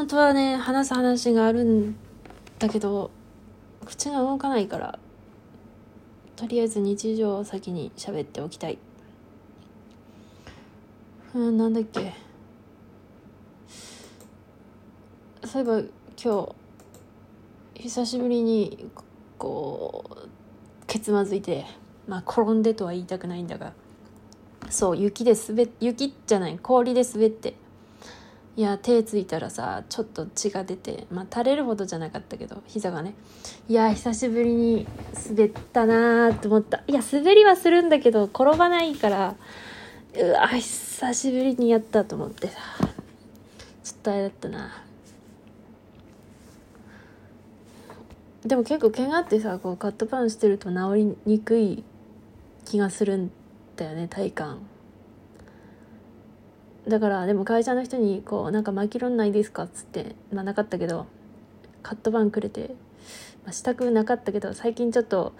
[0.00, 1.94] 本当はね話す話があるん
[2.58, 3.10] だけど
[3.84, 4.98] 口が動かないから
[6.36, 8.78] とりあえず日常を先に喋っておきたい。
[11.34, 12.14] うんなんだっけ。
[15.44, 15.82] そういえば
[16.16, 16.54] 今
[17.76, 18.88] 日久しぶりに
[19.36, 20.28] こう
[20.86, 21.66] けつまずいて
[22.08, 23.74] まあ転んでとは言いたくないんだが
[24.70, 27.52] そう雪で滑雪じゃない氷で滑って
[28.60, 33.14] いや手ついたらさちょっと血が出てまあ垂れるほどじゃなかったけど膝がね。
[33.70, 34.86] いや久しぶりに
[35.30, 36.82] 滑ったなーって思った。
[36.86, 39.34] いや滑りはするんだけど転ばないから
[40.14, 42.58] うわ久しぶりにやったと思ってさ。
[43.82, 44.84] ちょっとあれだったな。
[48.44, 51.82] でも結構怪我ってさこうカットパンしてると治りにくい
[52.66, 53.30] 気がするん
[53.76, 54.58] だよね体感。
[56.90, 59.62] だからでも会社の人にこうなんか巻きろんないですか？
[59.62, 61.06] っつってまあなかったけど
[61.82, 62.74] カットパンくれて、
[63.44, 65.32] まあ、したくなかったけど最近ちょっと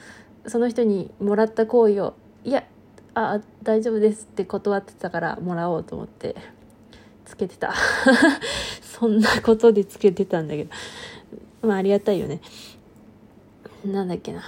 [0.46, 2.64] その人にもらった行為をいや
[3.14, 6.34] あ大丈夫ですって断ってたからもらおうと思って
[7.26, 7.74] つけてた。
[8.82, 10.70] そんなことでつけてたんだけど。
[11.62, 12.40] まあありがたいよね。
[13.84, 14.42] なんだっけな。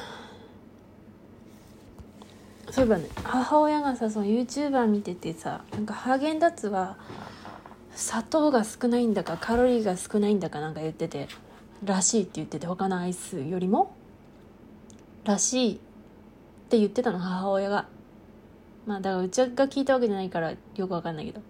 [2.72, 6.96] そういえばね母親がさその YouTuber 見ててさなんかハーゲンダッツは
[7.94, 11.28] 砂糖が少ないんだかカロリーが少ないんだかなんか言ってて
[11.84, 13.94] らしいって言ってて他のアイスよりも？
[15.24, 15.78] らしいっ
[16.70, 17.86] て言ってたの母親が。
[18.86, 21.42] まあだからうちが聞いたわけじゃないからよくわかんないけど。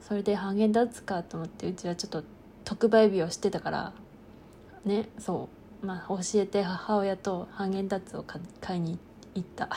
[0.00, 2.22] それでハーゲンダッツかと思ってうちはちょっと
[2.64, 3.92] 特売日をしてたから
[4.84, 5.48] ねそ
[5.82, 5.86] う。
[5.86, 8.24] まあ教えて母親とハーゲンダッツを
[8.60, 8.98] 買いに
[9.34, 9.68] 行った。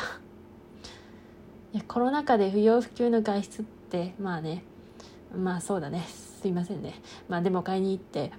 [1.82, 4.64] コロナ禍で不要不急の外出ってまあね
[5.36, 6.06] まあそうだね。
[6.08, 7.02] すいませんね。
[7.28, 8.32] まあでも買いに行って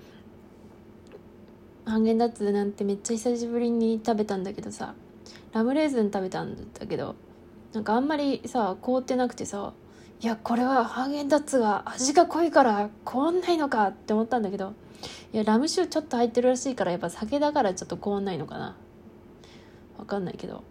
[1.84, 4.94] ハーゲンダッツなんてめっちゃ久しぶりに食べたんだけどさ
[5.52, 7.14] ラムレーズン食べたんだけど
[7.73, 9.73] なんかあんまりさ凍ってなくてさ
[10.20, 14.73] いやこれはハーゲンダッツが味が濃いから凍んないのかって思ったんだけど
[15.33, 18.77] いやラム酒ちょっと入ってるらしいからやっぱ酒だからちょっと凍んないのかな。
[19.98, 20.62] わかんないけど。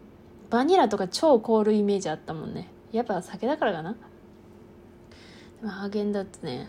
[0.54, 2.70] バニラとか超凍るイメージあったもんね。
[2.92, 3.94] やっぱ酒だからかな。
[3.94, 3.98] で
[5.64, 6.68] もハーゲンダッツね。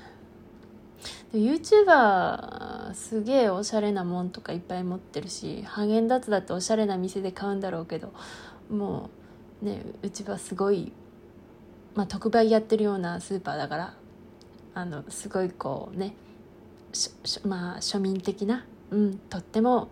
[1.35, 8.15] YouTuber すげえおしゃれなもんとかいっぱい持ってるしハーゲンダッツだっておしゃれな店で買うんだろうけど
[8.71, 9.11] も
[9.63, 10.93] うねうちはすごい、
[11.95, 13.95] まあ、特売やってるようなスーパーだから
[14.73, 16.15] あのすごいこうね
[17.45, 18.65] まあ庶民的な？
[18.91, 19.89] うんとっても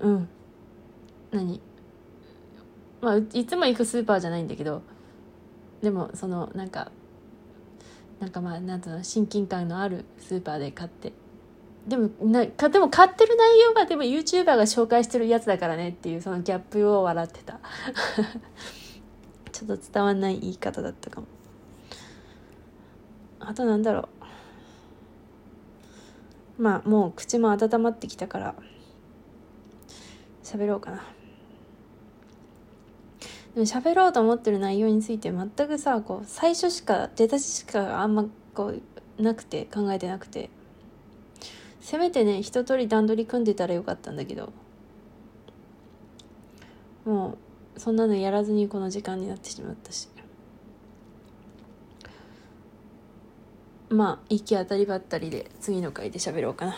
[0.00, 0.28] うん。
[1.30, 1.60] 何？
[3.02, 4.82] まあいつも行くスーパーじゃないんだけど
[5.82, 6.90] でもそのなんか
[8.20, 11.12] なんかまあなんとの親近感のあるスーパーで買って。
[11.88, 17.58] でもなかでも買ってる内容がでも YouTuber が紹介してるやつだからねっていうそのギャップを笑ってた。
[19.50, 21.26] ちょっと伝わんない言い方だったかも。
[23.40, 24.08] あとなんだろ
[26.58, 26.62] う。
[26.62, 28.54] まあもう口も温まってきたから
[30.44, 31.02] 喋ろうかな。
[33.54, 38.72] でも喋ろうと思ってる内容について全くさこう最初しか出だししかあんまこ
[39.18, 40.50] うなくて考えてなくて。
[41.80, 44.52] せめてね一通り段取り組んでたらよかったんだけど。
[47.04, 47.36] も
[47.76, 50.08] うそんなのやらずにこの時間になってしまったし。
[53.90, 56.76] まあ行き当たりばったりで次の回で喋ろうかな。